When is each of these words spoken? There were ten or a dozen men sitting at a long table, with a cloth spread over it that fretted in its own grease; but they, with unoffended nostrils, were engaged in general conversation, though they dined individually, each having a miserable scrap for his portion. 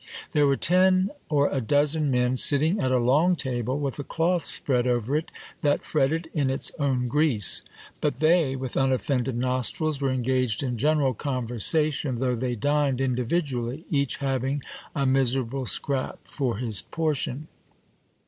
There 0.31 0.47
were 0.47 0.55
ten 0.55 1.11
or 1.29 1.51
a 1.51 1.61
dozen 1.61 2.09
men 2.09 2.35
sitting 2.35 2.79
at 2.79 2.91
a 2.91 2.97
long 2.97 3.35
table, 3.35 3.77
with 3.79 3.99
a 3.99 4.03
cloth 4.03 4.43
spread 4.43 4.87
over 4.87 5.15
it 5.15 5.29
that 5.61 5.83
fretted 5.83 6.27
in 6.33 6.49
its 6.49 6.71
own 6.79 7.07
grease; 7.07 7.61
but 8.01 8.15
they, 8.15 8.55
with 8.55 8.75
unoffended 8.75 9.37
nostrils, 9.37 10.01
were 10.01 10.09
engaged 10.09 10.63
in 10.63 10.79
general 10.79 11.13
conversation, 11.13 12.17
though 12.17 12.33
they 12.33 12.55
dined 12.55 12.99
individually, 12.99 13.85
each 13.91 14.15
having 14.15 14.63
a 14.95 15.05
miserable 15.05 15.67
scrap 15.67 16.17
for 16.27 16.57
his 16.57 16.81
portion. 16.81 17.47